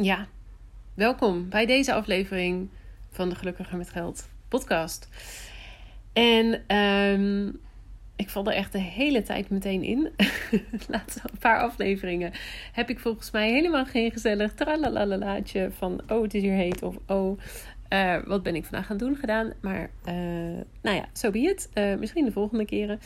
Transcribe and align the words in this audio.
Ja, 0.00 0.26
welkom 0.94 1.48
bij 1.48 1.66
deze 1.66 1.94
aflevering 1.94 2.68
van 3.10 3.28
de 3.28 3.34
Gelukkiger 3.34 3.76
met 3.76 3.90
Geld 3.90 4.28
podcast. 4.48 5.08
En 6.12 6.76
um, 6.76 7.60
ik 8.16 8.30
val 8.30 8.46
er 8.46 8.52
echt 8.52 8.72
de 8.72 8.78
hele 8.78 9.22
tijd 9.22 9.50
meteen 9.50 9.82
in. 9.82 10.02
de 10.50 10.84
laatste 10.88 11.20
paar 11.38 11.60
afleveringen 11.60 12.32
heb 12.72 12.90
ik 12.90 12.98
volgens 12.98 13.30
mij 13.30 13.50
helemaal 13.50 13.84
geen 13.84 14.10
gezellig 14.10 14.54
tralalalaatje 14.54 15.70
van 15.70 16.00
oh 16.08 16.22
het 16.22 16.34
is 16.34 16.42
hier 16.42 16.54
heet 16.54 16.82
of 16.82 16.96
oh 17.06 17.38
uh, 17.92 18.16
wat 18.24 18.42
ben 18.42 18.54
ik 18.54 18.64
vandaag 18.64 18.86
gaan 18.86 18.96
doen 18.96 19.16
gedaan. 19.16 19.52
Maar 19.60 19.90
uh, 20.08 20.14
nou 20.82 20.96
ja, 20.96 21.08
zo 21.12 21.30
so 21.32 21.40
het. 21.40 21.70
Uh, 21.74 21.94
misschien 21.94 22.24
de 22.24 22.32
volgende 22.32 22.64
keren. 22.64 23.00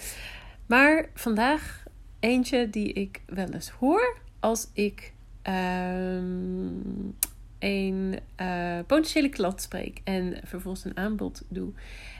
Maar 0.66 1.08
vandaag 1.14 1.84
eentje 2.20 2.70
die 2.70 2.92
ik 2.92 3.20
wel 3.26 3.48
eens 3.48 3.70
hoor 3.70 4.16
als 4.40 4.70
ik 4.72 5.12
um, 5.48 7.16
een 7.58 8.18
uh, 8.40 8.78
potentiële 8.86 9.28
klant 9.28 9.62
spreek 9.62 10.00
en 10.04 10.40
vervolgens 10.44 10.84
een 10.84 10.96
aanbod 10.96 11.42
doe. 11.48 11.72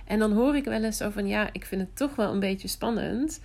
En 0.04 0.18
dan 0.18 0.32
hoor 0.32 0.56
ik 0.56 0.64
wel 0.64 0.82
eens 0.84 0.96
zo 0.96 1.10
van 1.10 1.26
ja, 1.26 1.48
ik 1.52 1.64
vind 1.64 1.80
het 1.80 1.96
toch 1.96 2.14
wel 2.14 2.32
een 2.32 2.40
beetje 2.40 2.68
spannend 2.68 3.40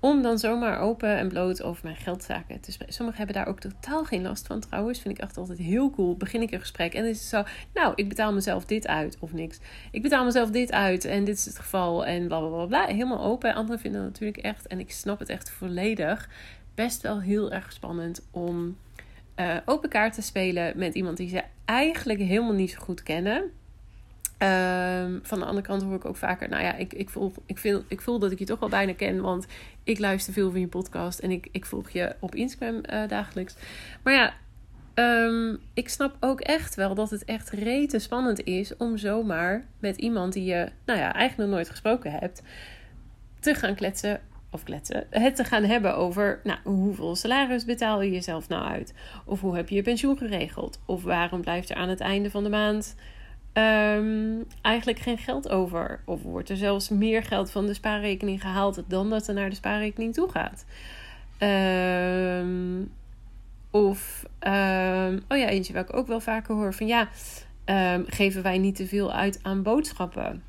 om 0.00 0.22
dan 0.22 0.38
zomaar 0.38 0.78
open 0.78 1.16
en 1.16 1.28
bloot 1.28 1.62
over 1.62 1.84
mijn 1.84 1.96
geldzaken 1.96 2.60
te 2.60 2.72
spreken. 2.72 2.94
Sommigen 2.94 3.18
hebben 3.24 3.42
daar 3.42 3.52
ook 3.52 3.60
totaal 3.60 4.04
geen 4.04 4.22
last 4.22 4.46
van 4.46 4.60
trouwens. 4.60 5.00
Vind 5.00 5.16
ik 5.16 5.22
echt 5.22 5.36
altijd 5.36 5.58
heel 5.58 5.90
cool. 5.90 6.16
Begin 6.16 6.42
ik 6.42 6.50
een 6.50 6.60
gesprek 6.60 6.94
en 6.94 7.00
dan 7.02 7.10
is 7.10 7.18
het 7.18 7.28
zo, 7.28 7.42
nou, 7.74 7.92
ik 7.94 8.08
betaal 8.08 8.32
mezelf 8.32 8.64
dit 8.64 8.86
uit 8.86 9.16
of 9.20 9.32
niks. 9.32 9.58
Ik 9.90 10.02
betaal 10.02 10.24
mezelf 10.24 10.50
dit 10.50 10.72
uit 10.72 11.04
en 11.04 11.24
dit 11.24 11.36
is 11.36 11.44
het 11.44 11.58
geval 11.58 12.06
en 12.06 12.26
bla 12.26 12.38
bla 12.38 12.48
bla. 12.48 12.66
bla. 12.66 12.86
Helemaal 12.86 13.24
open. 13.24 13.54
Anderen 13.54 13.80
vinden 13.80 14.00
het 14.00 14.10
natuurlijk 14.10 14.38
echt, 14.38 14.66
en 14.66 14.80
ik 14.80 14.90
snap 14.90 15.18
het 15.18 15.28
echt 15.28 15.50
volledig, 15.50 16.28
best 16.74 17.02
wel 17.02 17.20
heel 17.20 17.52
erg 17.52 17.72
spannend 17.72 18.26
om 18.30 18.76
uh, 19.42 19.56
open 19.64 19.88
kaart 19.88 20.14
te 20.14 20.22
spelen 20.22 20.78
met 20.78 20.94
iemand 20.94 21.16
die 21.16 21.28
ze 21.28 21.42
eigenlijk 21.64 22.18
helemaal 22.18 22.52
niet 22.52 22.70
zo 22.70 22.78
goed 22.80 23.02
kennen. 23.02 23.50
Um, 24.42 25.20
van 25.22 25.38
de 25.38 25.44
andere 25.44 25.66
kant 25.66 25.82
hoor 25.82 25.94
ik 25.94 26.04
ook 26.04 26.16
vaker, 26.16 26.48
nou 26.48 26.62
ja, 26.62 26.74
ik, 26.74 26.92
ik, 26.92 27.10
voel, 27.10 27.32
ik, 27.46 27.58
voel, 27.58 27.82
ik 27.88 28.00
voel 28.00 28.18
dat 28.18 28.32
ik 28.32 28.38
je 28.38 28.44
toch 28.44 28.58
wel 28.58 28.68
bijna 28.68 28.94
ken, 28.94 29.20
want 29.20 29.46
ik 29.84 29.98
luister 29.98 30.32
veel 30.32 30.50
van 30.50 30.60
je 30.60 30.68
podcast 30.68 31.18
en 31.18 31.30
ik, 31.30 31.48
ik 31.52 31.66
volg 31.66 31.90
je 31.90 32.16
op 32.20 32.34
Instagram 32.34 32.74
uh, 32.74 33.08
dagelijks. 33.08 33.54
Maar 34.02 34.14
ja, 34.14 34.34
um, 34.94 35.58
ik 35.74 35.88
snap 35.88 36.16
ook 36.20 36.40
echt 36.40 36.74
wel 36.74 36.94
dat 36.94 37.10
het 37.10 37.24
echt 37.24 37.50
rete 37.50 37.98
spannend 37.98 38.44
is 38.44 38.76
om 38.76 38.96
zomaar 38.96 39.64
met 39.78 39.96
iemand 39.96 40.32
die 40.32 40.44
je, 40.44 40.68
nou 40.84 40.98
ja, 40.98 41.12
eigenlijk 41.14 41.48
nog 41.48 41.58
nooit 41.58 41.70
gesproken 41.70 42.12
hebt, 42.12 42.42
te 43.40 43.54
gaan 43.54 43.74
kletsen 43.74 44.20
of 44.52 44.62
kletsen, 44.62 45.06
het 45.10 45.36
te 45.36 45.44
gaan 45.44 45.64
hebben 45.64 45.96
over 45.96 46.40
nou, 46.44 46.58
hoeveel 46.64 47.16
salaris 47.16 47.64
betaal 47.64 48.02
je 48.02 48.10
jezelf 48.10 48.48
nou 48.48 48.64
uit? 48.64 48.94
Of 49.24 49.40
hoe 49.40 49.56
heb 49.56 49.68
je 49.68 49.74
je 49.74 49.82
pensioen 49.82 50.16
geregeld? 50.16 50.80
Of 50.86 51.02
waarom 51.02 51.40
blijft 51.40 51.70
er 51.70 51.76
aan 51.76 51.88
het 51.88 52.00
einde 52.00 52.30
van 52.30 52.42
de 52.42 52.50
maand 52.50 52.96
um, 53.52 54.44
eigenlijk 54.62 54.98
geen 54.98 55.18
geld 55.18 55.48
over? 55.48 56.00
Of 56.04 56.22
wordt 56.22 56.50
er 56.50 56.56
zelfs 56.56 56.88
meer 56.88 57.22
geld 57.22 57.50
van 57.50 57.66
de 57.66 57.74
spaarrekening 57.74 58.40
gehaald 58.40 58.82
dan 58.86 59.10
dat 59.10 59.28
er 59.28 59.34
naar 59.34 59.50
de 59.50 59.56
spaarrekening 59.56 60.14
toe 60.14 60.28
gaat? 60.30 60.64
Um, 62.42 62.92
of, 63.70 64.24
um, 64.40 65.22
oh 65.28 65.38
ja, 65.38 65.48
eentje 65.48 65.72
waar 65.72 65.82
ik 65.82 65.96
ook 65.96 66.06
wel 66.06 66.20
vaker 66.20 66.54
hoor 66.54 66.74
van 66.74 66.86
ja, 66.86 67.08
geven 68.06 68.42
wij 68.42 68.58
niet 68.58 68.76
te 68.76 68.86
veel 68.86 69.12
uit 69.12 69.40
aan 69.42 69.62
boodschappen? 69.62 70.42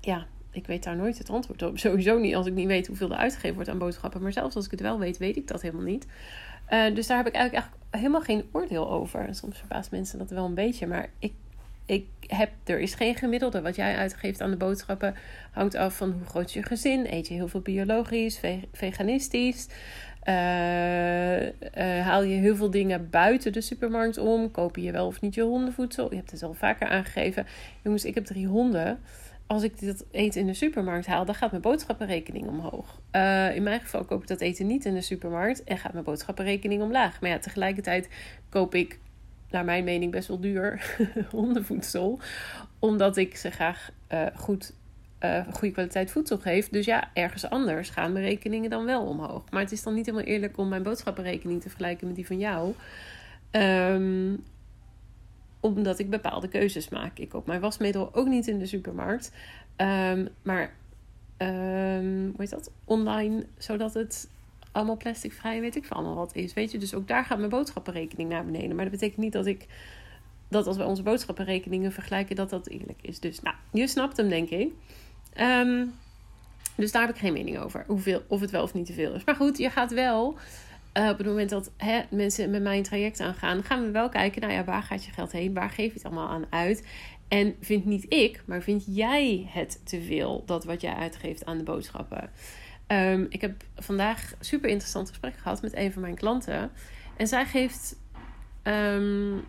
Ja, 0.00 0.26
ik 0.56 0.66
weet 0.66 0.84
daar 0.84 0.96
nooit 0.96 1.18
het 1.18 1.30
antwoord 1.30 1.62
op. 1.62 1.78
Sowieso 1.86 2.18
niet 2.18 2.34
als 2.34 2.46
ik 2.46 2.54
niet 2.54 2.66
weet 2.66 2.86
hoeveel 2.86 3.10
er 3.10 3.16
uitgegeven 3.16 3.54
wordt 3.54 3.70
aan 3.70 3.78
boodschappen. 3.78 4.22
Maar 4.22 4.32
zelfs 4.32 4.56
als 4.56 4.64
ik 4.64 4.70
het 4.70 4.80
wel 4.80 4.98
weet, 4.98 5.18
weet 5.18 5.36
ik 5.36 5.48
dat 5.48 5.62
helemaal 5.62 5.84
niet. 5.84 6.06
Uh, 6.70 6.94
dus 6.94 7.06
daar 7.06 7.16
heb 7.16 7.26
ik 7.26 7.34
eigenlijk, 7.34 7.64
eigenlijk 7.64 7.84
helemaal 7.90 8.20
geen 8.20 8.44
oordeel 8.52 8.90
over. 8.90 9.28
Soms 9.30 9.58
verbaast 9.58 9.90
mensen 9.90 10.18
dat 10.18 10.30
wel 10.30 10.44
een 10.44 10.54
beetje. 10.54 10.86
Maar 10.86 11.08
ik, 11.18 11.32
ik 11.86 12.06
heb, 12.26 12.50
er 12.64 12.80
is 12.80 12.94
geen 12.94 13.14
gemiddelde. 13.14 13.62
Wat 13.62 13.76
jij 13.76 13.96
uitgeeft 13.96 14.40
aan 14.40 14.50
de 14.50 14.56
boodschappen 14.56 15.14
hangt 15.50 15.74
af 15.74 15.96
van 15.96 16.10
hoe 16.12 16.26
groot 16.26 16.46
is 16.46 16.54
je 16.54 16.62
gezin. 16.62 17.06
Eet 17.10 17.28
je 17.28 17.34
heel 17.34 17.48
veel 17.48 17.60
biologisch, 17.60 18.40
veganistisch? 18.72 19.68
Uh, 20.28 21.42
uh, 21.42 21.50
haal 22.06 22.22
je 22.22 22.34
heel 22.34 22.56
veel 22.56 22.70
dingen 22.70 23.10
buiten 23.10 23.52
de 23.52 23.60
supermarkt 23.60 24.18
om? 24.18 24.50
Koop 24.50 24.76
je 24.76 24.92
wel 24.92 25.06
of 25.06 25.20
niet 25.20 25.34
je 25.34 25.42
hondenvoedsel? 25.42 26.10
Je 26.10 26.16
hebt 26.16 26.30
het 26.30 26.42
al 26.42 26.54
vaker 26.54 26.88
aangegeven. 26.88 27.46
Jongens, 27.82 28.04
ik 28.04 28.14
heb 28.14 28.24
drie 28.24 28.46
honden 28.46 28.98
als 29.46 29.62
ik 29.62 29.78
dit 29.78 30.04
eten 30.10 30.40
in 30.40 30.46
de 30.46 30.54
supermarkt 30.54 31.06
haal, 31.06 31.24
dan 31.24 31.34
gaat 31.34 31.50
mijn 31.50 31.62
boodschappenrekening 31.62 32.48
omhoog. 32.48 33.00
Uh, 33.12 33.54
in 33.54 33.62
mijn 33.62 33.80
geval 33.80 34.04
koop 34.04 34.22
ik 34.22 34.28
dat 34.28 34.40
eten 34.40 34.66
niet 34.66 34.84
in 34.84 34.94
de 34.94 35.00
supermarkt 35.00 35.64
en 35.64 35.78
gaat 35.78 35.92
mijn 35.92 36.04
boodschappenrekening 36.04 36.82
omlaag. 36.82 37.20
Maar 37.20 37.30
ja, 37.30 37.38
tegelijkertijd 37.38 38.08
koop 38.48 38.74
ik, 38.74 38.98
naar 39.50 39.64
mijn 39.64 39.84
mening, 39.84 40.12
best 40.12 40.28
wel 40.28 40.40
duur 40.40 40.96
hondenvoedsel. 41.30 42.18
Omdat 42.78 43.16
ik 43.16 43.36
ze 43.36 43.50
graag 43.50 43.90
uh, 44.12 44.26
goed, 44.34 44.72
uh, 45.20 45.40
goede 45.52 45.74
kwaliteit 45.74 46.10
voedsel 46.10 46.38
geef. 46.38 46.68
Dus 46.68 46.84
ja, 46.84 47.10
ergens 47.12 47.50
anders 47.50 47.90
gaan 47.90 48.12
mijn 48.12 48.24
rekeningen 48.24 48.70
dan 48.70 48.84
wel 48.84 49.02
omhoog. 49.02 49.50
Maar 49.50 49.62
het 49.62 49.72
is 49.72 49.82
dan 49.82 49.94
niet 49.94 50.06
helemaal 50.06 50.26
eerlijk 50.26 50.58
om 50.58 50.68
mijn 50.68 50.82
boodschappenrekening 50.82 51.62
te 51.62 51.68
vergelijken 51.68 52.06
met 52.06 52.16
die 52.16 52.26
van 52.26 52.38
jou. 52.38 52.74
Um, 53.50 54.44
omdat 55.74 55.98
ik 55.98 56.10
bepaalde 56.10 56.48
keuzes 56.48 56.88
maak. 56.88 57.18
Ik 57.18 57.28
koop 57.28 57.46
mijn 57.46 57.60
wasmiddel 57.60 58.14
ook 58.14 58.26
niet 58.26 58.46
in 58.46 58.58
de 58.58 58.66
supermarkt. 58.66 59.32
Um, 59.76 60.28
maar 60.42 60.74
um, 61.38 62.24
hoe 62.26 62.34
heet 62.36 62.50
dat? 62.50 62.70
Online, 62.84 63.46
zodat 63.58 63.94
het 63.94 64.28
allemaal 64.72 64.96
plasticvrij, 64.96 65.60
weet 65.60 65.76
ik 65.76 65.84
van 65.84 65.96
allemaal 65.96 66.14
wat 66.14 66.34
is. 66.34 66.54
Weet 66.54 66.70
je, 66.70 66.78
dus 66.78 66.94
ook 66.94 67.08
daar 67.08 67.24
gaat 67.24 67.38
mijn 67.38 67.50
boodschappenrekening 67.50 68.28
naar 68.28 68.44
beneden. 68.44 68.76
Maar 68.76 68.84
dat 68.84 68.94
betekent 68.94 69.20
niet 69.20 69.32
dat 69.32 69.46
ik 69.46 69.66
dat 70.48 70.66
als 70.66 70.76
we 70.76 70.84
onze 70.84 71.02
boodschappenrekeningen 71.02 71.92
vergelijken, 71.92 72.36
dat 72.36 72.50
dat 72.50 72.68
eerlijk 72.68 73.02
is. 73.02 73.20
Dus 73.20 73.40
nou, 73.40 73.56
je 73.72 73.86
snapt 73.86 74.16
hem, 74.16 74.28
denk 74.28 74.48
ik. 74.48 74.72
Um, 75.40 75.94
dus 76.76 76.92
daar 76.92 77.06
heb 77.06 77.14
ik 77.14 77.20
geen 77.20 77.32
mening 77.32 77.58
over. 77.58 77.84
Hoeveel, 77.86 78.22
of 78.28 78.40
het 78.40 78.50
wel 78.50 78.62
of 78.62 78.74
niet 78.74 78.86
te 78.86 78.92
veel 78.92 79.14
is. 79.14 79.24
Maar 79.24 79.34
goed, 79.34 79.58
je 79.58 79.70
gaat 79.70 79.92
wel 79.92 80.36
uh, 80.96 81.08
op 81.08 81.18
het 81.18 81.26
moment 81.26 81.50
dat 81.50 81.70
hè, 81.76 82.02
mensen 82.10 82.50
met 82.50 82.62
mij 82.62 82.76
een 82.76 82.82
traject 82.82 83.20
aangaan, 83.20 83.62
gaan 83.62 83.82
we 83.84 83.90
wel 83.90 84.08
kijken, 84.08 84.40
nou 84.40 84.52
ja, 84.52 84.64
waar 84.64 84.82
gaat 84.82 85.04
je 85.04 85.12
geld 85.12 85.32
heen? 85.32 85.54
Waar 85.54 85.70
geef 85.70 85.86
je 85.86 85.92
het 85.92 86.04
allemaal 86.04 86.28
aan 86.28 86.46
uit? 86.50 86.86
En 87.28 87.54
vind 87.60 87.84
niet 87.84 88.06
ik, 88.08 88.42
maar 88.44 88.62
vind 88.62 88.84
jij 88.86 89.46
het 89.48 89.86
te 89.86 90.02
veel, 90.02 90.42
dat 90.46 90.64
wat 90.64 90.80
jij 90.80 90.94
uitgeeft 90.94 91.44
aan 91.44 91.58
de 91.58 91.64
boodschappen? 91.64 92.30
Um, 92.88 93.26
ik 93.28 93.40
heb 93.40 93.64
vandaag 93.76 94.34
super 94.40 94.68
interessant 94.70 95.08
gesprek 95.08 95.36
gehad 95.36 95.62
met 95.62 95.76
een 95.76 95.92
van 95.92 96.02
mijn 96.02 96.14
klanten. 96.14 96.70
En 97.16 97.26
zij 97.26 97.46
geeft. 97.46 97.96
Um, 98.62 99.44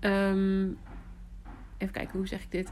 um, 0.00 0.78
even 1.78 1.94
kijken, 1.94 2.18
hoe 2.18 2.26
zeg 2.26 2.42
ik 2.42 2.50
dit? 2.50 2.70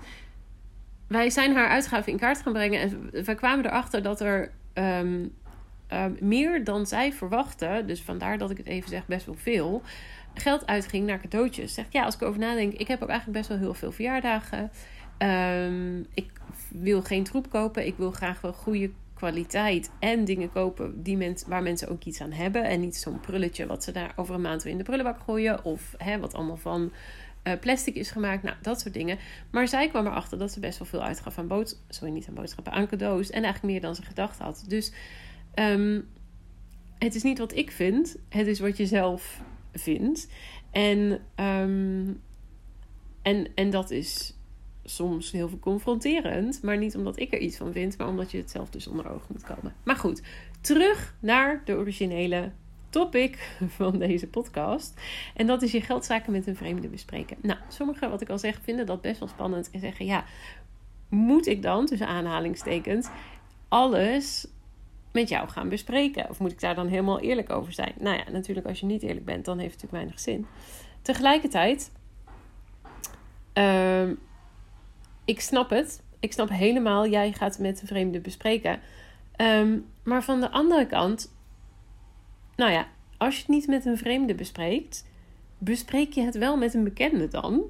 Wij 1.06 1.30
zijn 1.30 1.54
haar 1.54 1.68
uitgaven 1.68 2.12
in 2.12 2.18
kaart 2.18 2.42
gaan 2.42 2.52
brengen 2.52 2.80
en 2.80 3.24
we 3.24 3.34
kwamen 3.34 3.66
erachter 3.66 4.02
dat 4.02 4.20
er 4.20 4.52
meer 6.20 6.64
dan 6.64 6.86
zij 6.86 7.12
verwachten, 7.12 7.86
dus 7.86 8.02
vandaar 8.02 8.38
dat 8.38 8.50
ik 8.50 8.56
het 8.56 8.66
even 8.66 8.88
zeg, 8.88 9.06
best 9.06 9.26
wel 9.26 9.34
veel, 9.34 9.82
geld 10.34 10.66
uitging 10.66 11.06
naar 11.06 11.20
cadeautjes. 11.20 11.74
Zegt 11.74 11.92
ja, 11.92 12.04
als 12.04 12.14
ik 12.14 12.22
over 12.22 12.40
nadenk, 12.40 12.72
ik 12.72 12.88
heb 12.88 13.02
ook 13.02 13.08
eigenlijk 13.08 13.38
best 13.38 13.50
wel 13.50 13.58
heel 13.58 13.74
veel 13.74 13.92
verjaardagen. 13.92 14.70
Um, 15.18 16.06
ik 16.14 16.30
wil 16.68 17.02
geen 17.02 17.24
troep 17.24 17.50
kopen, 17.50 17.86
ik 17.86 17.96
wil 17.96 18.10
graag 18.10 18.40
wel 18.40 18.52
goede 18.52 18.90
kwaliteit 19.14 19.90
en 19.98 20.24
dingen 20.24 20.52
kopen 20.52 21.02
die 21.02 21.16
mens, 21.16 21.44
waar 21.46 21.62
mensen 21.62 21.88
ook 21.88 22.04
iets 22.04 22.20
aan 22.20 22.32
hebben. 22.32 22.64
En 22.64 22.80
niet 22.80 22.96
zo'n 22.96 23.20
prulletje 23.20 23.66
wat 23.66 23.84
ze 23.84 23.92
daar 23.92 24.12
over 24.16 24.34
een 24.34 24.40
maand 24.40 24.62
weer 24.62 24.72
in 24.72 24.78
de 24.78 24.84
prullenbak 24.84 25.20
gooien. 25.24 25.64
Of 25.64 25.96
wat 26.20 26.34
allemaal 26.34 26.56
van 26.56 26.92
uh, 27.44 27.52
plastic 27.60 27.94
is 27.94 28.10
gemaakt. 28.10 28.42
Nou, 28.42 28.56
dat 28.62 28.80
soort 28.80 28.94
dingen. 28.94 29.18
Maar 29.50 29.68
zij 29.68 29.88
kwam 29.88 30.06
erachter 30.06 30.38
dat 30.38 30.52
ze 30.52 30.60
best 30.60 30.78
wel 30.78 30.88
veel 30.88 31.02
uitgaf 31.02 31.38
aan 31.38 31.46
boodschappen. 31.46 31.94
Sorry, 31.94 32.12
niet 32.12 32.28
aan 32.28 32.34
boodschappen, 32.34 32.72
aan 32.72 32.86
cadeaus. 32.86 33.30
En 33.30 33.42
eigenlijk 33.42 33.72
meer 33.72 33.80
dan 33.80 33.94
ze 33.94 34.02
gedacht 34.02 34.38
had. 34.38 34.64
Dus 34.68 34.92
Um, 35.54 36.08
het 36.98 37.14
is 37.14 37.22
niet 37.22 37.38
wat 37.38 37.56
ik 37.56 37.70
vind, 37.70 38.16
het 38.28 38.46
is 38.46 38.60
wat 38.60 38.76
je 38.76 38.86
zelf 38.86 39.40
vindt. 39.72 40.28
En, 40.70 41.20
um, 41.36 42.20
en, 43.22 43.46
en 43.54 43.70
dat 43.70 43.90
is 43.90 44.36
soms 44.84 45.30
heel 45.30 45.48
veel 45.48 45.58
confronterend. 45.58 46.62
Maar 46.62 46.78
niet 46.78 46.96
omdat 46.96 47.18
ik 47.18 47.32
er 47.32 47.38
iets 47.38 47.56
van 47.56 47.72
vind, 47.72 47.98
maar 47.98 48.08
omdat 48.08 48.30
je 48.30 48.38
het 48.38 48.50
zelf 48.50 48.70
dus 48.70 48.86
onder 48.86 49.10
ogen 49.10 49.26
moet 49.28 49.44
komen. 49.44 49.74
Maar 49.82 49.96
goed, 49.96 50.22
terug 50.60 51.14
naar 51.20 51.62
de 51.64 51.76
originele 51.76 52.52
topic 52.90 53.56
van 53.78 53.98
deze 53.98 54.26
podcast. 54.26 55.00
En 55.34 55.46
dat 55.46 55.62
is 55.62 55.72
je 55.72 55.80
geldzaken 55.80 56.32
met 56.32 56.46
een 56.46 56.56
vreemde 56.56 56.88
bespreken. 56.88 57.36
Nou, 57.42 57.58
sommigen, 57.68 58.10
wat 58.10 58.20
ik 58.20 58.30
al 58.30 58.38
zeg, 58.38 58.60
vinden 58.62 58.86
dat 58.86 59.00
best 59.00 59.18
wel 59.18 59.28
spannend 59.28 59.70
en 59.70 59.80
zeggen: 59.80 60.06
ja, 60.06 60.24
moet 61.08 61.46
ik 61.46 61.62
dan, 61.62 61.86
tussen 61.86 62.06
aanhalingstekens, 62.06 63.08
alles 63.68 64.46
met 65.12 65.28
jou 65.28 65.48
gaan 65.48 65.68
bespreken? 65.68 66.30
Of 66.30 66.38
moet 66.38 66.52
ik 66.52 66.60
daar 66.60 66.74
dan 66.74 66.86
helemaal 66.86 67.20
eerlijk 67.20 67.50
over 67.50 67.72
zijn? 67.72 67.92
Nou 67.98 68.16
ja, 68.16 68.30
natuurlijk, 68.30 68.66
als 68.66 68.80
je 68.80 68.86
niet 68.86 69.02
eerlijk 69.02 69.24
bent, 69.24 69.44
dan 69.44 69.58
heeft 69.58 69.80
het 69.80 69.82
natuurlijk 69.82 70.14
weinig 70.14 70.20
zin. 70.20 70.46
Tegelijkertijd, 71.02 71.92
uh, 73.54 74.08
ik 75.24 75.40
snap 75.40 75.70
het. 75.70 76.02
Ik 76.20 76.32
snap 76.32 76.48
helemaal, 76.48 77.08
jij 77.08 77.32
gaat 77.32 77.58
met 77.58 77.80
een 77.80 77.86
vreemde 77.86 78.20
bespreken. 78.20 78.80
Um, 79.36 79.86
maar 80.02 80.24
van 80.24 80.40
de 80.40 80.50
andere 80.50 80.86
kant, 80.86 81.34
nou 82.56 82.72
ja, 82.72 82.86
als 83.16 83.34
je 83.34 83.40
het 83.40 83.50
niet 83.50 83.66
met 83.66 83.86
een 83.86 83.98
vreemde 83.98 84.34
bespreekt, 84.34 85.06
bespreek 85.58 86.12
je 86.12 86.22
het 86.22 86.38
wel 86.38 86.56
met 86.56 86.74
een 86.74 86.84
bekende 86.84 87.28
dan? 87.28 87.62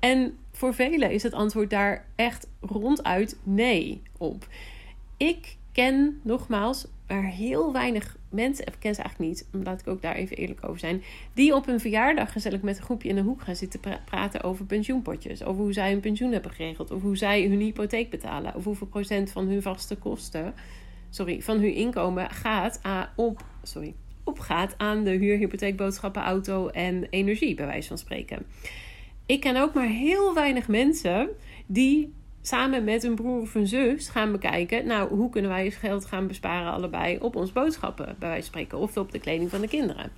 En 0.00 0.38
voor 0.52 0.74
velen 0.74 1.10
is 1.10 1.22
het 1.22 1.32
antwoord 1.32 1.70
daar 1.70 2.06
echt 2.16 2.48
ronduit 2.60 3.38
nee 3.42 4.02
op. 4.18 4.48
Ik 5.16 5.56
ken 5.76 6.20
nogmaals 6.22 6.86
maar 7.08 7.24
heel 7.24 7.72
weinig 7.72 8.16
mensen, 8.30 8.66
ik 8.66 8.76
ken 8.78 8.94
ze 8.94 9.02
eigenlijk 9.02 9.30
niet, 9.30 9.64
laat 9.64 9.80
ik 9.80 9.86
ook 9.86 10.02
daar 10.02 10.14
even 10.14 10.36
eerlijk 10.36 10.64
over 10.64 10.78
zijn, 10.78 11.02
die 11.34 11.54
op 11.54 11.68
een 11.68 11.80
verjaardag 11.80 12.32
gezellig 12.32 12.62
met 12.62 12.76
een 12.76 12.82
groepje 12.82 13.08
in 13.08 13.14
de 13.14 13.22
hoek 13.22 13.42
gaan 13.42 13.56
zitten 13.56 13.80
praten 14.04 14.42
over 14.42 14.64
pensioenpotjes. 14.64 15.44
Over 15.44 15.62
hoe 15.62 15.72
zij 15.72 15.90
hun 15.90 16.00
pensioen 16.00 16.32
hebben 16.32 16.50
geregeld, 16.50 16.90
of 16.90 17.02
hoe 17.02 17.16
zij 17.16 17.46
hun 17.46 17.60
hypotheek 17.60 18.10
betalen, 18.10 18.54
of 18.54 18.64
hoeveel 18.64 18.86
procent 18.86 19.30
van 19.30 19.48
hun 19.48 19.62
vaste 19.62 19.96
kosten, 19.96 20.54
sorry, 21.10 21.42
van 21.42 21.58
hun 21.58 21.74
inkomen 21.74 22.30
gaat 22.30 22.80
op, 23.16 23.44
sorry, 23.62 23.94
opgaat 24.24 24.74
aan 24.78 25.04
de 25.04 25.10
huur, 25.10 25.36
hypotheek, 25.36 25.76
boodschappen, 25.76 26.22
auto 26.22 26.68
en 26.68 27.06
energie, 27.10 27.54
bij 27.54 27.66
wijze 27.66 27.88
van 27.88 27.98
spreken. 27.98 28.46
Ik 29.26 29.40
ken 29.40 29.56
ook 29.56 29.74
maar 29.74 29.88
heel 29.88 30.34
weinig 30.34 30.68
mensen 30.68 31.28
die 31.66 32.12
samen 32.46 32.84
met 32.84 33.04
een 33.04 33.14
broer 33.14 33.40
of 33.40 33.54
een 33.54 33.66
zus 33.66 34.08
gaan 34.08 34.32
bekijken. 34.32 34.86
Nou, 34.86 35.14
hoe 35.14 35.30
kunnen 35.30 35.50
wij 35.50 35.70
geld 35.70 36.04
gaan 36.04 36.26
besparen 36.26 36.72
allebei 36.72 37.18
op 37.18 37.36
ons 37.36 37.52
boodschappen, 37.52 38.16
bij 38.18 38.28
wijze 38.28 38.50
van 38.50 38.52
spreken, 38.52 38.78
of 38.78 38.96
op 38.96 39.12
de 39.12 39.18
kleding 39.18 39.50
van 39.50 39.60
de 39.60 39.68
kinderen. 39.68 40.10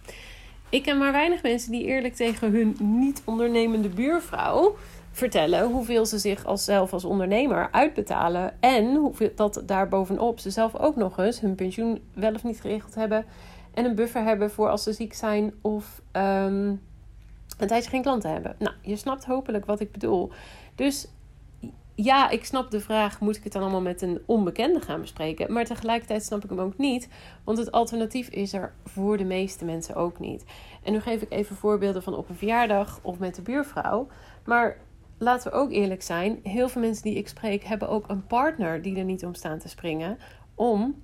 Ik 0.68 0.82
ken 0.82 0.98
maar 0.98 1.12
weinig 1.12 1.42
mensen 1.42 1.72
die 1.72 1.84
eerlijk 1.84 2.14
tegen 2.14 2.52
hun 2.52 2.76
niet 2.78 3.22
ondernemende 3.24 3.88
buurvrouw 3.88 4.76
vertellen 5.12 5.70
hoeveel 5.70 6.06
ze 6.06 6.18
zich 6.18 6.44
als 6.44 6.64
zelf 6.64 6.92
als 6.92 7.04
ondernemer 7.04 7.68
uitbetalen 7.70 8.54
en 8.60 8.94
hoeveel 8.94 9.30
dat 9.34 9.62
daarbovenop 9.66 10.38
ze 10.38 10.50
zelf 10.50 10.76
ook 10.76 10.96
nog 10.96 11.18
eens 11.18 11.40
hun 11.40 11.54
pensioen 11.54 12.00
wel 12.14 12.34
of 12.34 12.44
niet 12.44 12.60
geregeld 12.60 12.94
hebben 12.94 13.24
en 13.74 13.84
een 13.84 13.94
buffer 13.94 14.22
hebben 14.22 14.50
voor 14.50 14.68
als 14.68 14.82
ze 14.82 14.92
ziek 14.92 15.14
zijn 15.14 15.52
of 15.60 16.02
um, 16.12 16.80
een 17.58 17.66
tijdje 17.66 17.90
geen 17.90 18.02
klanten 18.02 18.32
hebben. 18.32 18.56
Nou, 18.58 18.74
je 18.82 18.96
snapt 18.96 19.24
hopelijk 19.24 19.66
wat 19.66 19.80
ik 19.80 19.92
bedoel. 19.92 20.30
Dus 20.74 21.08
ja, 22.02 22.30
ik 22.30 22.44
snap 22.44 22.70
de 22.70 22.80
vraag: 22.80 23.20
moet 23.20 23.36
ik 23.36 23.44
het 23.44 23.52
dan 23.52 23.62
allemaal 23.62 23.80
met 23.80 24.02
een 24.02 24.22
onbekende 24.26 24.80
gaan 24.80 25.00
bespreken? 25.00 25.52
Maar 25.52 25.64
tegelijkertijd 25.64 26.24
snap 26.24 26.44
ik 26.44 26.50
hem 26.50 26.60
ook 26.60 26.78
niet, 26.78 27.08
want 27.44 27.58
het 27.58 27.72
alternatief 27.72 28.28
is 28.28 28.52
er 28.52 28.72
voor 28.84 29.16
de 29.16 29.24
meeste 29.24 29.64
mensen 29.64 29.94
ook 29.94 30.18
niet. 30.18 30.44
En 30.82 30.92
nu 30.92 31.00
geef 31.00 31.22
ik 31.22 31.32
even 31.32 31.56
voorbeelden 31.56 32.02
van 32.02 32.14
op 32.14 32.28
een 32.28 32.34
verjaardag 32.34 33.00
of 33.02 33.18
met 33.18 33.34
de 33.34 33.42
buurvrouw. 33.42 34.06
Maar 34.44 34.76
laten 35.18 35.50
we 35.50 35.56
ook 35.56 35.70
eerlijk 35.70 36.02
zijn: 36.02 36.40
heel 36.42 36.68
veel 36.68 36.80
mensen 36.80 37.02
die 37.02 37.14
ik 37.14 37.28
spreek 37.28 37.64
hebben 37.64 37.88
ook 37.88 38.08
een 38.08 38.26
partner 38.26 38.82
die 38.82 38.96
er 38.96 39.04
niet 39.04 39.24
om 39.24 39.34
staan 39.34 39.58
te 39.58 39.68
springen 39.68 40.18
om 40.54 41.02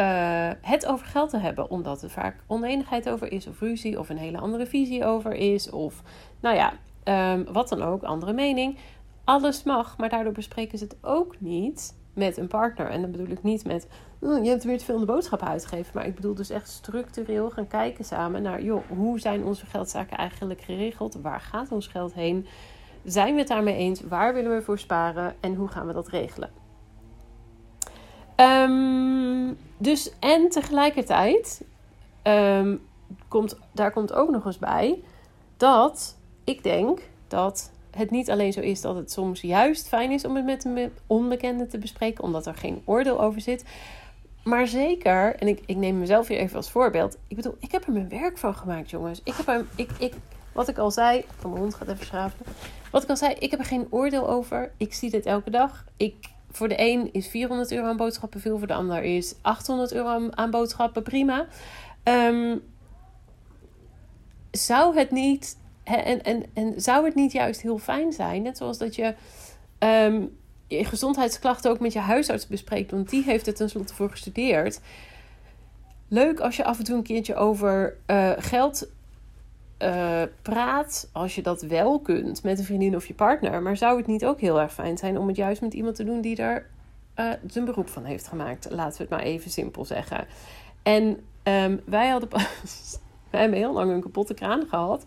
uh, 0.00 0.50
het 0.60 0.86
over 0.86 1.06
geld 1.06 1.30
te 1.30 1.38
hebben, 1.38 1.70
omdat 1.70 2.02
er 2.02 2.10
vaak 2.10 2.36
oneenigheid 2.46 3.08
over 3.08 3.32
is, 3.32 3.46
of 3.46 3.60
ruzie, 3.60 3.98
of 3.98 4.08
een 4.08 4.18
hele 4.18 4.38
andere 4.38 4.66
visie 4.66 5.04
over 5.04 5.32
is, 5.32 5.70
of 5.70 6.02
nou 6.40 6.56
ja, 6.56 6.72
um, 7.04 7.46
wat 7.52 7.68
dan 7.68 7.82
ook, 7.82 8.02
andere 8.02 8.32
mening. 8.32 8.78
Alles 9.30 9.62
mag, 9.62 9.96
maar 9.98 10.08
daardoor 10.08 10.32
bespreken 10.32 10.78
ze 10.78 10.84
het 10.84 10.96
ook 11.00 11.34
niet 11.38 11.94
met 12.14 12.36
een 12.36 12.48
partner. 12.48 12.90
En 12.90 13.00
dan 13.00 13.10
bedoel 13.10 13.26
ik 13.26 13.42
niet 13.42 13.64
met, 13.64 13.88
oh, 14.20 14.44
je 14.44 14.50
hebt 14.50 14.64
weer 14.64 14.78
te 14.78 14.84
veel 14.84 14.94
in 14.94 15.00
de 15.00 15.06
boodschappen 15.06 15.48
uitgegeven. 15.48 15.90
Maar 15.94 16.06
ik 16.06 16.14
bedoel 16.14 16.34
dus 16.34 16.50
echt 16.50 16.68
structureel 16.68 17.50
gaan 17.50 17.66
kijken 17.66 18.04
samen 18.04 18.42
naar, 18.42 18.62
joh, 18.62 18.82
hoe 18.88 19.20
zijn 19.20 19.44
onze 19.44 19.66
geldzaken 19.66 20.16
eigenlijk 20.16 20.60
geregeld? 20.60 21.14
Waar 21.14 21.40
gaat 21.40 21.72
ons 21.72 21.86
geld 21.86 22.14
heen? 22.14 22.46
Zijn 23.04 23.32
we 23.32 23.38
het 23.38 23.48
daarmee 23.48 23.76
eens? 23.76 24.00
Waar 24.00 24.34
willen 24.34 24.54
we 24.56 24.62
voor 24.62 24.78
sparen? 24.78 25.34
En 25.40 25.54
hoe 25.54 25.68
gaan 25.68 25.86
we 25.86 25.92
dat 25.92 26.08
regelen? 26.08 26.50
Um, 28.36 29.58
dus 29.78 30.18
en 30.18 30.48
tegelijkertijd, 30.48 31.64
um, 32.22 32.80
komt, 33.28 33.58
daar 33.72 33.92
komt 33.92 34.12
ook 34.12 34.30
nog 34.30 34.44
eens 34.44 34.58
bij 34.58 35.02
dat 35.56 36.16
ik 36.44 36.62
denk 36.62 37.00
dat 37.28 37.70
het 37.90 38.10
niet 38.10 38.30
alleen 38.30 38.52
zo 38.52 38.60
is 38.60 38.80
dat 38.80 38.96
het 38.96 39.12
soms 39.12 39.40
juist 39.40 39.88
fijn 39.88 40.10
is 40.10 40.24
om 40.24 40.36
het 40.36 40.44
met 40.44 40.64
een 40.64 40.92
onbekende 41.06 41.66
te 41.66 41.78
bespreken, 41.78 42.24
omdat 42.24 42.46
er 42.46 42.54
geen 42.54 42.82
oordeel 42.84 43.20
over 43.20 43.40
zit. 43.40 43.64
Maar 44.44 44.66
zeker, 44.66 45.36
en 45.36 45.48
ik, 45.48 45.60
ik 45.66 45.76
neem 45.76 45.98
mezelf 45.98 46.28
hier 46.28 46.38
even 46.38 46.56
als 46.56 46.70
voorbeeld. 46.70 47.16
Ik 47.28 47.36
bedoel, 47.36 47.56
ik 47.58 47.72
heb 47.72 47.86
er 47.86 47.92
mijn 47.92 48.08
werk 48.08 48.38
van 48.38 48.54
gemaakt, 48.54 48.90
jongens. 48.90 49.20
Ik 49.24 49.34
heb 49.34 49.48
er, 49.48 49.66
ik, 49.74 49.90
ik, 49.98 50.14
wat 50.52 50.68
ik 50.68 50.78
al 50.78 50.90
zei. 50.90 51.24
Oh, 51.36 51.44
mijn 51.44 51.56
hond 51.56 51.74
gaat 51.74 51.88
even 51.88 52.06
schrapen. 52.06 52.46
Wat 52.90 53.02
ik 53.02 53.08
al 53.08 53.16
zei, 53.16 53.34
ik 53.38 53.50
heb 53.50 53.60
er 53.60 53.66
geen 53.66 53.86
oordeel 53.90 54.28
over. 54.28 54.72
Ik 54.76 54.94
zie 54.94 55.10
dit 55.10 55.26
elke 55.26 55.50
dag. 55.50 55.84
Ik 55.96 56.14
voor 56.50 56.68
de 56.68 56.74
een 56.80 57.12
is 57.12 57.28
400 57.28 57.72
euro 57.72 57.86
aan 57.86 57.96
boodschappen 57.96 58.40
veel, 58.40 58.58
voor 58.58 58.66
de 58.66 58.74
ander 58.74 59.02
is 59.02 59.34
800 59.40 59.92
euro 59.92 60.30
aan 60.30 60.50
boodschappen 60.50 61.02
prima. 61.02 61.46
Um, 62.04 62.62
zou 64.50 64.96
het 64.96 65.10
niet, 65.10 65.58
en, 65.96 66.22
en, 66.22 66.44
en 66.54 66.80
zou 66.80 67.04
het 67.04 67.14
niet 67.14 67.32
juist 67.32 67.60
heel 67.62 67.78
fijn 67.78 68.12
zijn, 68.12 68.42
net 68.42 68.56
zoals 68.56 68.78
dat 68.78 68.94
je 68.94 69.14
um, 69.78 70.38
je 70.66 70.84
gezondheidsklachten 70.84 71.70
ook 71.70 71.80
met 71.80 71.92
je 71.92 71.98
huisarts 71.98 72.46
bespreekt, 72.46 72.90
want 72.90 73.10
die 73.10 73.22
heeft 73.22 73.46
er 73.46 73.54
tenslotte 73.54 73.94
voor 73.94 74.10
gestudeerd. 74.10 74.80
Leuk 76.08 76.40
als 76.40 76.56
je 76.56 76.64
af 76.64 76.78
en 76.78 76.84
toe 76.84 76.96
een 76.96 77.02
keertje 77.02 77.34
over 77.34 77.96
uh, 78.06 78.30
geld 78.36 78.88
uh, 79.82 80.22
praat, 80.42 81.08
als 81.12 81.34
je 81.34 81.42
dat 81.42 81.62
wel 81.62 82.00
kunt, 82.00 82.42
met 82.42 82.58
een 82.58 82.64
vriendin 82.64 82.96
of 82.96 83.06
je 83.06 83.14
partner. 83.14 83.62
Maar 83.62 83.76
zou 83.76 83.96
het 83.96 84.06
niet 84.06 84.24
ook 84.24 84.40
heel 84.40 84.60
erg 84.60 84.72
fijn 84.72 84.98
zijn 84.98 85.18
om 85.18 85.26
het 85.26 85.36
juist 85.36 85.60
met 85.60 85.74
iemand 85.74 85.96
te 85.96 86.04
doen 86.04 86.20
die 86.20 86.36
er 86.36 86.66
uh, 87.16 87.32
zijn 87.46 87.64
beroep 87.64 87.88
van 87.88 88.04
heeft 88.04 88.28
gemaakt? 88.28 88.70
Laten 88.70 88.96
we 88.96 89.02
het 89.02 89.12
maar 89.12 89.22
even 89.22 89.50
simpel 89.50 89.84
zeggen. 89.84 90.26
En 90.82 91.20
um, 91.42 91.80
wij 91.84 92.08
hadden 92.08 92.28
pas, 92.28 92.98
wij 93.30 93.40
hebben 93.40 93.58
heel 93.58 93.72
lang 93.72 93.90
een 93.92 94.00
kapotte 94.00 94.34
kraan 94.34 94.66
gehad. 94.68 95.04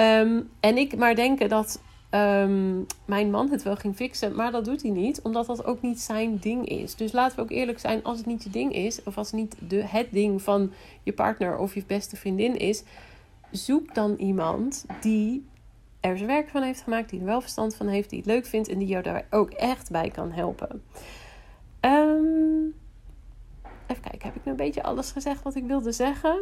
Um, 0.00 0.50
en 0.60 0.76
ik 0.76 0.96
maar 0.96 1.14
denken 1.14 1.48
dat 1.48 1.82
um, 2.10 2.86
mijn 3.04 3.30
man 3.30 3.50
het 3.50 3.62
wel 3.62 3.76
ging 3.76 3.96
fixen, 3.96 4.34
maar 4.34 4.52
dat 4.52 4.64
doet 4.64 4.82
hij 4.82 4.90
niet, 4.90 5.22
omdat 5.22 5.46
dat 5.46 5.64
ook 5.64 5.82
niet 5.82 6.00
zijn 6.00 6.38
ding 6.38 6.68
is. 6.68 6.94
Dus 6.94 7.12
laten 7.12 7.36
we 7.36 7.42
ook 7.42 7.50
eerlijk 7.50 7.78
zijn, 7.78 8.02
als 8.02 8.18
het 8.18 8.26
niet 8.26 8.42
je 8.42 8.50
ding 8.50 8.72
is, 8.72 9.02
of 9.02 9.18
als 9.18 9.30
het 9.30 9.40
niet 9.40 9.56
de, 9.68 9.86
het 9.86 10.06
ding 10.10 10.42
van 10.42 10.72
je 11.02 11.12
partner 11.12 11.56
of 11.56 11.74
je 11.74 11.84
beste 11.86 12.16
vriendin 12.16 12.56
is, 12.56 12.82
zoek 13.50 13.94
dan 13.94 14.14
iemand 14.14 14.86
die 15.00 15.46
er 16.00 16.16
zijn 16.16 16.28
werk 16.28 16.48
van 16.48 16.62
heeft 16.62 16.82
gemaakt, 16.82 17.10
die 17.10 17.20
er 17.20 17.26
wel 17.26 17.40
verstand 17.40 17.74
van 17.74 17.86
heeft, 17.88 18.10
die 18.10 18.18
het 18.18 18.28
leuk 18.28 18.46
vindt 18.46 18.68
en 18.68 18.78
die 18.78 18.88
jou 18.88 19.02
daar 19.02 19.26
ook 19.30 19.50
echt 19.50 19.90
bij 19.90 20.10
kan 20.10 20.32
helpen. 20.32 20.82
Um, 21.80 22.74
even 23.86 24.02
kijken, 24.02 24.28
heb 24.28 24.36
ik 24.36 24.44
nu 24.44 24.50
een 24.50 24.56
beetje 24.56 24.82
alles 24.82 25.10
gezegd 25.10 25.42
wat 25.42 25.54
ik 25.54 25.64
wilde 25.64 25.92
zeggen? 25.92 26.38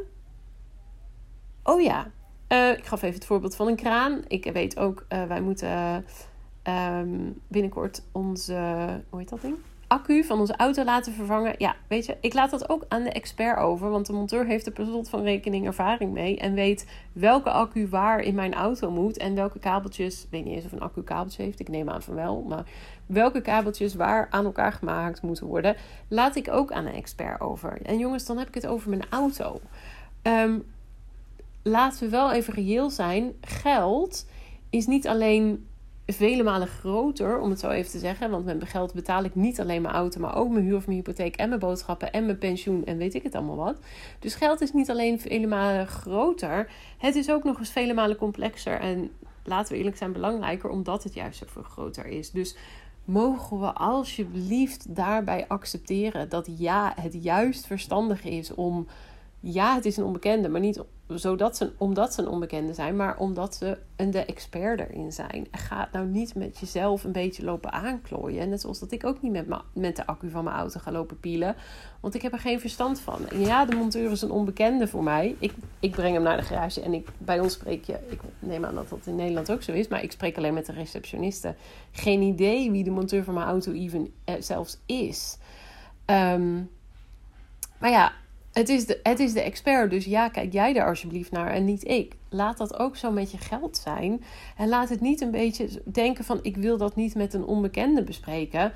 Oh 1.62 1.81
ja, 1.81 2.11
uh, 2.48 2.70
ik 2.70 2.84
gaf 2.84 3.02
even 3.02 3.14
het 3.14 3.26
voorbeeld 3.26 3.56
van 3.56 3.66
een 3.66 3.76
kraan. 3.76 4.22
Ik 4.28 4.50
weet 4.52 4.78
ook, 4.78 5.06
uh, 5.09 5.25
wij 5.25 5.40
moeten 5.40 6.04
um, 6.64 7.40
binnenkort 7.49 8.02
onze, 8.12 8.54
hoe 9.11 9.18
heet 9.18 9.28
dat 9.28 9.40
ding? 9.40 9.56
accu 9.88 10.25
van 10.25 10.38
onze 10.38 10.56
auto 10.56 10.85
laten 10.85 11.12
vervangen. 11.12 11.54
Ja, 11.59 11.76
weet 11.88 12.06
je, 12.06 12.16
ik 12.21 12.35
laat 12.35 12.50
dat 12.50 12.68
ook 12.68 12.85
aan 12.88 13.02
de 13.02 13.11
expert 13.11 13.59
over. 13.59 13.90
Want 13.90 14.06
de 14.06 14.12
monteur 14.12 14.47
heeft 14.47 14.66
er 14.66 14.73
per 14.73 14.85
slot 14.85 15.09
van 15.09 15.23
rekening 15.23 15.66
ervaring 15.66 16.12
mee. 16.12 16.38
En 16.38 16.54
weet 16.54 16.87
welke 17.12 17.50
accu 17.50 17.88
waar 17.88 18.21
in 18.21 18.35
mijn 18.35 18.54
auto 18.54 18.90
moet. 18.90 19.16
En 19.16 19.35
welke 19.35 19.59
kabeltjes, 19.59 20.23
ik 20.23 20.30
weet 20.30 20.44
niet 20.44 20.54
eens 20.54 20.64
of 20.64 20.73
een 20.73 20.80
accu 20.80 21.02
kabeltje 21.02 21.42
heeft. 21.42 21.61
Ik 21.61 21.68
neem 21.68 21.88
aan 21.88 22.02
van 22.02 22.14
wel. 22.14 22.44
Maar 22.49 22.64
welke 23.06 23.40
kabeltjes 23.40 23.94
waar 23.94 24.26
aan 24.30 24.44
elkaar 24.44 24.73
gemaakt 24.73 25.23
moeten 25.23 25.47
worden. 25.47 25.76
Laat 26.09 26.37
ik 26.37 26.49
ook 26.50 26.73
aan 26.73 26.87
een 26.87 26.94
expert 26.94 27.40
over. 27.40 27.82
En 27.82 27.99
jongens, 27.99 28.26
dan 28.26 28.38
heb 28.38 28.49
ik 28.49 28.54
het 28.54 28.66
over 28.66 28.88
mijn 28.88 29.04
auto. 29.11 29.61
Um, 30.23 30.64
laten 31.66 32.00
we 32.00 32.08
wel 32.08 32.32
even 32.32 32.54
reëel 32.54 32.90
zijn. 32.90 33.32
Geld 33.40 34.26
is 34.70 34.87
niet 34.87 35.08
alleen 35.08 35.66
vele 36.06 36.42
malen 36.42 36.68
groter, 36.68 37.40
om 37.40 37.50
het 37.50 37.61
zo 37.61 37.70
even 37.70 37.90
te 37.90 37.99
zeggen. 37.99 38.30
Want 38.30 38.44
met 38.44 38.56
mijn 38.56 38.70
geld 38.70 38.94
betaal 38.94 39.25
ik 39.25 39.35
niet 39.35 39.61
alleen 39.61 39.82
mijn 39.82 39.94
auto, 39.94 40.20
maar 40.20 40.37
ook 40.37 40.50
mijn 40.50 40.64
huur 40.64 40.76
of 40.76 40.87
mijn 40.87 40.99
hypotheek 40.99 41.37
en 41.37 41.49
mijn 41.49 41.61
boodschappen 41.61 42.12
en 42.12 42.26
mijn 42.26 42.38
pensioen 42.38 42.85
en 42.85 42.96
weet 42.96 43.14
ik 43.14 43.23
het 43.23 43.35
allemaal 43.35 43.56
wat. 43.56 43.78
Dus 44.18 44.35
geld 44.35 44.61
is 44.61 44.73
niet 44.73 44.90
alleen 44.90 45.20
vele 45.20 45.46
malen 45.46 45.87
groter, 45.87 46.70
het 46.99 47.14
is 47.14 47.30
ook 47.30 47.44
nog 47.44 47.58
eens 47.58 47.70
vele 47.70 47.94
malen 47.94 48.16
complexer 48.16 48.80
en 48.80 49.11
laten 49.44 49.73
we 49.73 49.78
eerlijk 49.78 49.96
zijn 49.96 50.12
belangrijker, 50.12 50.70
omdat 50.70 51.02
het 51.02 51.14
juist 51.14 51.38
zoveel 51.38 51.62
groter 51.62 52.06
is. 52.06 52.30
Dus 52.30 52.56
mogen 53.04 53.61
we 53.61 53.73
alsjeblieft 53.73 54.94
daarbij 54.94 55.44
accepteren 55.49 56.28
dat 56.28 56.49
ja, 56.58 56.92
het 57.00 57.23
juist 57.23 57.66
verstandig 57.66 58.25
is 58.25 58.54
om 58.54 58.87
ja, 59.40 59.75
het 59.75 59.85
is 59.85 59.97
een 59.97 60.05
onbekende, 60.05 60.49
maar 60.49 60.61
niet 60.61 60.83
zodat 61.09 61.57
ze, 61.57 61.73
omdat 61.78 62.14
ze 62.14 62.23
een 62.23 62.28
onbekende 62.28 62.75
zijn, 62.75 62.97
maar 62.97 63.19
omdat 63.19 63.55
ze 63.55 63.78
een 63.97 64.11
de 64.11 64.25
expert 64.25 64.81
erin 64.81 65.12
zijn. 65.12 65.47
Ga 65.50 65.88
nou 65.93 66.07
niet 66.07 66.35
met 66.35 66.59
jezelf 66.59 67.05
een 67.05 67.12
beetje 67.12 67.45
lopen 67.45 67.73
aanklooien. 67.73 68.49
Net 68.49 68.61
zoals 68.61 68.78
dat 68.78 68.93
ik 68.93 69.05
ook 69.05 69.23
niet 69.23 69.33
met, 69.33 69.47
met 69.73 69.97
de 69.97 70.07
accu 70.07 70.31
van 70.31 70.45
mijn 70.45 70.57
auto 70.57 70.81
ga 70.81 70.93
lopen 70.93 71.21
pielen, 71.21 71.57
want 72.00 72.14
ik 72.14 72.23
heb 72.23 72.33
er 72.33 72.38
geen 72.38 72.61
verstand 72.61 73.00
van. 73.00 73.28
En 73.28 73.40
ja, 73.40 73.64
de 73.64 73.76
monteur 73.76 74.11
is 74.11 74.23
een 74.23 74.31
onbekende 74.31 74.88
voor 74.88 75.02
mij. 75.02 75.37
Ik, 75.38 75.55
ik 75.81 75.90
breng 75.90 76.14
hem 76.14 76.23
naar 76.23 76.37
de 76.37 76.43
garage 76.43 76.81
en 76.81 76.93
ik, 76.93 77.09
bij 77.19 77.40
ons 77.40 77.52
spreek 77.52 77.85
je, 77.85 77.99
ik 78.09 78.21
neem 78.38 78.64
aan 78.64 78.75
dat 78.75 78.88
dat 78.88 79.07
in 79.07 79.16
Nederland 79.16 79.52
ook 79.52 79.62
zo 79.62 79.73
is, 79.73 79.88
maar 79.88 80.02
ik 80.02 80.12
spreek 80.12 80.37
alleen 80.37 80.55
met 80.55 80.66
de 80.66 80.73
receptioniste. 80.73 81.55
Geen 81.93 82.23
idee 82.23 82.71
wie 82.71 82.85
de 82.85 82.90
monteur 82.90 83.25
van 83.25 83.35
mijn 83.35 83.47
auto 83.47 83.73
even 83.73 84.12
eh, 84.25 84.35
zelfs 84.38 84.78
is. 84.87 85.38
Um, 86.07 86.71
maar 87.78 87.90
ja, 87.90 88.12
het 88.56 88.68
is, 88.68 88.86
de, 88.86 89.00
het 89.02 89.20
is 89.20 89.32
de 89.32 89.40
expert, 89.40 89.90
dus 89.90 90.04
ja, 90.04 90.28
kijk 90.28 90.52
jij 90.52 90.72
daar 90.72 90.88
alsjeblieft 90.88 91.30
naar 91.30 91.50
en 91.50 91.64
niet 91.64 91.88
ik. 91.88 92.16
Laat 92.28 92.58
dat 92.58 92.78
ook 92.78 92.96
zo 92.96 93.10
met 93.10 93.30
je 93.30 93.38
geld 93.38 93.76
zijn. 93.76 94.22
En 94.56 94.68
laat 94.68 94.88
het 94.88 95.00
niet 95.00 95.20
een 95.20 95.30
beetje 95.30 95.82
denken 95.84 96.25
van 96.25 96.38
ik 96.42 96.56
wil 96.56 96.76
dat 96.76 96.96
niet 96.96 97.14
met 97.14 97.34
een 97.34 97.44
onbekende 97.44 98.02
bespreken. 98.02 98.72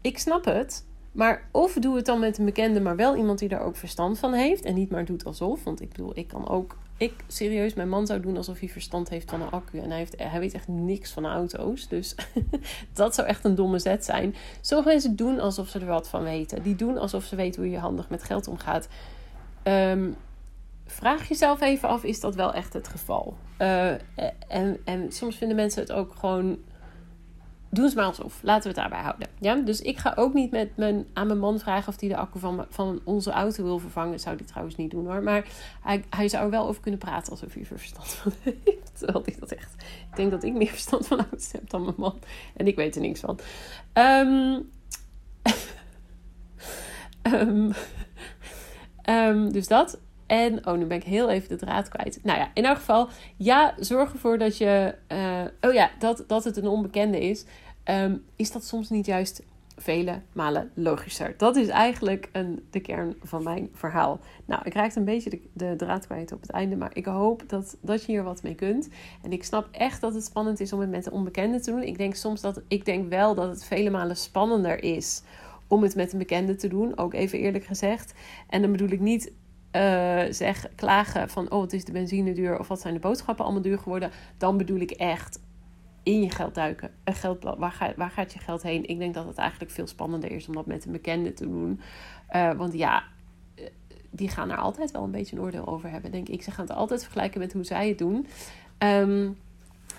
Ik 0.00 0.18
snap 0.18 0.44
het, 0.44 0.84
maar 1.12 1.48
of 1.50 1.74
doe 1.74 1.96
het 1.96 2.06
dan 2.06 2.20
met 2.20 2.38
een 2.38 2.44
bekende, 2.44 2.80
maar 2.80 2.96
wel 2.96 3.16
iemand 3.16 3.38
die 3.38 3.48
daar 3.48 3.62
ook 3.62 3.76
verstand 3.76 4.18
van 4.18 4.32
heeft. 4.32 4.64
En 4.64 4.74
niet 4.74 4.90
maar 4.90 5.04
doet 5.04 5.24
alsof. 5.24 5.64
Want 5.64 5.80
ik 5.80 5.88
bedoel, 5.88 6.12
ik 6.14 6.28
kan 6.28 6.48
ook. 6.48 6.76
Ik 7.00 7.14
serieus, 7.26 7.74
mijn 7.74 7.88
man 7.88 8.06
zou 8.06 8.20
doen 8.20 8.36
alsof 8.36 8.58
hij 8.58 8.68
verstand 8.68 9.08
heeft 9.08 9.30
van 9.30 9.42
een 9.42 9.50
accu. 9.50 9.78
En 9.78 9.88
hij, 9.88 9.98
heeft, 9.98 10.14
hij 10.18 10.40
weet 10.40 10.54
echt 10.54 10.68
niks 10.68 11.10
van 11.10 11.26
auto's. 11.26 11.88
Dus 11.88 12.14
dat 12.92 13.14
zou 13.14 13.28
echt 13.28 13.44
een 13.44 13.54
domme 13.54 13.78
zet 13.78 14.04
zijn. 14.04 14.34
Sommige 14.60 14.88
mensen 14.88 15.16
doen 15.16 15.40
alsof 15.40 15.68
ze 15.68 15.78
er 15.78 15.86
wat 15.86 16.08
van 16.08 16.22
weten. 16.22 16.62
Die 16.62 16.76
doen 16.76 16.98
alsof 16.98 17.24
ze 17.24 17.36
weten 17.36 17.62
hoe 17.62 17.70
je 17.70 17.78
handig 17.78 18.08
met 18.08 18.22
geld 18.22 18.48
omgaat. 18.48 18.88
Um, 19.62 20.16
vraag 20.86 21.28
jezelf 21.28 21.60
even 21.60 21.88
af: 21.88 22.04
is 22.04 22.20
dat 22.20 22.34
wel 22.34 22.54
echt 22.54 22.72
het 22.72 22.88
geval? 22.88 23.36
Uh, 23.58 23.90
en, 24.48 24.80
en 24.84 25.12
soms 25.12 25.36
vinden 25.36 25.56
mensen 25.56 25.82
het 25.82 25.92
ook 25.92 26.14
gewoon 26.14 26.58
doe 27.70 27.84
eens 27.84 27.94
maar 27.94 28.04
alsof. 28.04 28.40
Laten 28.42 28.62
we 28.62 28.68
het 28.68 28.76
daarbij 28.76 29.00
houden. 29.00 29.28
Ja? 29.38 29.54
Dus 29.54 29.80
ik 29.80 29.98
ga 29.98 30.12
ook 30.16 30.34
niet 30.34 30.50
met 30.50 30.76
mijn, 30.76 31.06
aan 31.12 31.26
mijn 31.26 31.38
man 31.38 31.58
vragen 31.58 31.88
of 31.88 32.00
hij 32.00 32.08
de 32.08 32.16
accu 32.16 32.38
van, 32.38 32.66
van 32.68 33.00
onze 33.04 33.30
auto 33.30 33.62
wil 33.62 33.78
vervangen. 33.78 34.20
Zou 34.20 34.36
hij 34.36 34.46
trouwens 34.46 34.76
niet 34.76 34.90
doen 34.90 35.06
hoor. 35.06 35.22
Maar 35.22 35.46
hij, 35.80 36.04
hij 36.10 36.28
zou 36.28 36.44
er 36.44 36.50
wel 36.50 36.66
over 36.66 36.82
kunnen 36.82 37.00
praten 37.00 37.32
alsof 37.32 37.52
hij 37.52 37.62
er 37.62 37.78
verstand 37.78 38.08
van 38.08 38.32
heeft. 38.40 38.90
Terwijl 38.98 39.22
hij 39.24 39.36
dat 39.40 39.52
echt. 39.52 39.74
Ik 40.10 40.16
denk 40.16 40.30
dat 40.30 40.42
ik 40.42 40.52
meer 40.52 40.66
verstand 40.66 41.06
van 41.06 41.18
auto's 41.18 41.52
heb 41.52 41.70
dan 41.70 41.82
mijn 41.82 41.94
man. 41.98 42.18
En 42.56 42.66
ik 42.66 42.76
weet 42.76 42.94
er 42.94 43.00
niks 43.00 43.20
van. 43.20 43.38
Um, 43.94 44.70
um, 49.08 49.52
dus 49.52 49.68
dat. 49.68 49.98
En, 50.30 50.66
oh, 50.66 50.78
nu 50.78 50.84
ben 50.84 50.96
ik 50.96 51.04
heel 51.04 51.30
even 51.30 51.48
de 51.48 51.56
draad 51.56 51.88
kwijt. 51.88 52.18
Nou 52.22 52.38
ja, 52.38 52.50
in 52.54 52.64
elk 52.64 52.76
geval, 52.76 53.08
ja, 53.36 53.74
zorg 53.78 54.12
ervoor 54.12 54.38
dat 54.38 54.58
je, 54.58 54.94
uh, 55.12 55.44
oh 55.60 55.72
ja, 55.72 55.90
dat, 55.98 56.24
dat 56.26 56.44
het 56.44 56.56
een 56.56 56.66
onbekende 56.66 57.20
is. 57.20 57.44
Um, 57.84 58.24
is 58.36 58.52
dat 58.52 58.64
soms 58.64 58.90
niet 58.90 59.06
juist 59.06 59.42
vele 59.76 60.20
malen 60.32 60.70
logischer? 60.74 61.34
Dat 61.36 61.56
is 61.56 61.68
eigenlijk 61.68 62.28
een, 62.32 62.66
de 62.70 62.80
kern 62.80 63.14
van 63.22 63.42
mijn 63.42 63.68
verhaal. 63.72 64.20
Nou, 64.44 64.62
ik 64.64 64.74
raakte 64.74 64.98
een 64.98 65.04
beetje 65.04 65.30
de, 65.30 65.40
de, 65.52 65.74
draad 65.76 66.06
kwijt 66.06 66.32
op 66.32 66.40
het 66.40 66.50
einde, 66.50 66.76
maar 66.76 66.90
ik 66.92 67.04
hoop 67.04 67.42
dat, 67.46 67.76
dat 67.80 68.04
je 68.04 68.12
hier 68.12 68.22
wat 68.22 68.42
mee 68.42 68.54
kunt. 68.54 68.88
En 69.22 69.32
ik 69.32 69.44
snap 69.44 69.68
echt 69.70 70.00
dat 70.00 70.14
het 70.14 70.24
spannend 70.24 70.60
is 70.60 70.72
om 70.72 70.80
het 70.80 70.90
met 70.90 71.06
een 71.06 71.12
onbekende 71.12 71.60
te 71.60 71.70
doen. 71.70 71.82
Ik 71.82 71.98
denk 71.98 72.14
soms 72.14 72.40
dat, 72.40 72.60
ik 72.68 72.84
denk 72.84 73.08
wel 73.08 73.34
dat 73.34 73.48
het 73.48 73.64
vele 73.64 73.90
malen 73.90 74.16
spannender 74.16 74.82
is 74.82 75.22
om 75.66 75.82
het 75.82 75.94
met 75.94 76.12
een 76.12 76.18
bekende 76.18 76.54
te 76.54 76.68
doen. 76.68 76.98
Ook 76.98 77.14
even 77.14 77.38
eerlijk 77.38 77.64
gezegd. 77.64 78.14
En 78.48 78.62
dan 78.62 78.72
bedoel 78.72 78.90
ik 78.90 79.00
niet 79.00 79.32
uh, 79.76 80.22
zeg, 80.32 80.66
klagen 80.74 81.28
van 81.28 81.50
oh, 81.50 81.62
het 81.62 81.72
is 81.72 81.84
de 81.84 81.92
benzine 81.92 82.32
duur 82.32 82.58
of 82.58 82.68
wat 82.68 82.80
zijn 82.80 82.94
de 82.94 83.00
boodschappen 83.00 83.44
allemaal 83.44 83.62
duur 83.62 83.78
geworden, 83.78 84.10
dan 84.36 84.56
bedoel 84.56 84.80
ik 84.80 84.90
echt 84.90 85.40
in 86.02 86.22
je 86.22 86.30
geld 86.30 86.54
duiken. 86.54 86.90
Een 87.04 87.14
geldblad, 87.14 87.58
waar, 87.58 87.72
gaat, 87.72 87.96
waar 87.96 88.10
gaat 88.10 88.32
je 88.32 88.38
geld 88.38 88.62
heen? 88.62 88.88
Ik 88.88 88.98
denk 88.98 89.14
dat 89.14 89.26
het 89.26 89.38
eigenlijk 89.38 89.70
veel 89.70 89.86
spannender 89.86 90.30
is 90.30 90.48
om 90.48 90.54
dat 90.54 90.66
met 90.66 90.84
een 90.84 90.92
bekende 90.92 91.32
te 91.32 91.44
doen. 91.44 91.80
Uh, 92.32 92.52
want 92.52 92.72
ja, 92.72 93.02
eh, 93.54 93.64
die 94.10 94.28
gaan 94.28 94.50
er 94.50 94.56
altijd 94.56 94.90
wel 94.90 95.04
een 95.04 95.10
beetje 95.10 95.36
een 95.36 95.42
oordeel 95.42 95.66
over 95.66 95.90
hebben, 95.90 96.10
denk 96.10 96.28
ik. 96.28 96.42
Ze 96.42 96.50
gaan 96.50 96.66
het 96.66 96.76
altijd 96.76 97.02
vergelijken 97.02 97.40
met 97.40 97.52
hoe 97.52 97.64
zij 97.64 97.88
het 97.88 97.98
doen. 97.98 98.26
Um, 98.78 99.36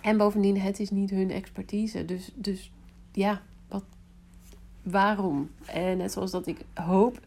en 0.01 0.17
bovendien, 0.17 0.59
het 0.59 0.79
is 0.79 0.89
niet 0.89 1.09
hun 1.09 1.31
expertise. 1.31 2.05
Dus, 2.05 2.31
dus 2.35 2.71
ja, 3.11 3.41
wat, 3.67 3.83
waarom? 4.83 5.49
En 5.65 5.97
net 5.97 6.11
zoals 6.11 6.31
dat 6.31 6.47
ik 6.47 6.57
hoop 6.73 7.19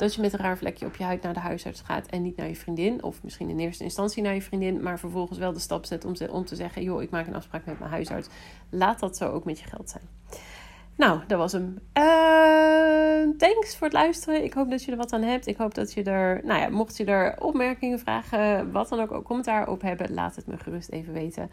dat 0.00 0.14
je 0.14 0.20
met 0.20 0.32
een 0.32 0.38
raar 0.38 0.58
vlekje 0.58 0.86
op 0.86 0.96
je 0.96 1.04
huid 1.04 1.22
naar 1.22 1.34
de 1.34 1.40
huisarts 1.40 1.80
gaat 1.80 2.06
en 2.06 2.22
niet 2.22 2.36
naar 2.36 2.48
je 2.48 2.56
vriendin. 2.56 3.02
Of 3.02 3.22
misschien 3.22 3.48
in 3.48 3.58
eerste 3.58 3.84
instantie 3.84 4.22
naar 4.22 4.34
je 4.34 4.42
vriendin, 4.42 4.82
maar 4.82 4.98
vervolgens 4.98 5.38
wel 5.38 5.52
de 5.52 5.58
stap 5.58 5.84
zet 5.84 6.04
om, 6.04 6.14
om 6.30 6.44
te 6.44 6.56
zeggen: 6.56 6.82
joh, 6.82 7.02
ik 7.02 7.10
maak 7.10 7.26
een 7.26 7.34
afspraak 7.34 7.64
met 7.64 7.78
mijn 7.78 7.90
huisarts. 7.90 8.28
Laat 8.70 9.00
dat 9.00 9.16
zo 9.16 9.30
ook 9.30 9.44
met 9.44 9.58
je 9.58 9.66
geld 9.66 9.90
zijn. 9.90 10.02
Nou, 10.96 11.20
dat 11.26 11.38
was 11.38 11.52
hem. 11.52 11.78
Uh, 11.94 13.36
thanks 13.38 13.76
voor 13.76 13.86
het 13.86 13.92
luisteren. 13.92 14.44
Ik 14.44 14.52
hoop 14.52 14.70
dat 14.70 14.84
je 14.84 14.90
er 14.90 14.96
wat 14.96 15.12
aan 15.12 15.22
hebt. 15.22 15.46
Ik 15.46 15.56
hoop 15.56 15.74
dat 15.74 15.92
je 15.92 16.02
er, 16.02 16.40
nou 16.44 16.60
ja, 16.60 16.68
mocht 16.68 16.96
je 16.96 17.04
er 17.04 17.40
opmerkingen, 17.40 17.98
vragen, 17.98 18.72
wat 18.72 18.88
dan 18.88 19.00
ook, 19.00 19.12
ook 19.12 19.24
commentaar 19.24 19.68
op 19.68 19.82
hebben, 19.82 20.14
laat 20.14 20.36
het 20.36 20.46
me 20.46 20.56
gerust 20.58 20.90
even 20.90 21.12
weten. 21.12 21.50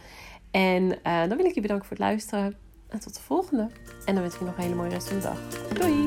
En 0.51 0.83
uh, 0.83 1.27
dan 1.27 1.37
wil 1.37 1.45
ik 1.45 1.53
je 1.53 1.61
bedanken 1.61 1.87
voor 1.87 1.97
het 1.97 2.05
luisteren. 2.05 2.55
En 2.87 2.99
tot 2.99 3.15
de 3.15 3.21
volgende. 3.21 3.67
En 4.05 4.13
dan 4.13 4.21
wens 4.21 4.33
ik 4.33 4.39
je 4.39 4.45
nog 4.45 4.57
een 4.57 4.63
hele 4.63 4.75
mooie 4.75 4.89
rest 4.89 5.07
van 5.07 5.17
de 5.17 5.23
dag. 5.23 5.39
Doei! 5.73 6.06